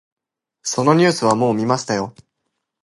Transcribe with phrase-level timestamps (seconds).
[0.63, 2.15] そのニュースはもう見ましたよ。